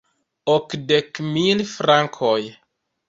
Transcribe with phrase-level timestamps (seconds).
[0.53, 2.39] Okdek mil frankoj!